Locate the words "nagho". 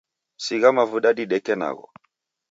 1.59-1.85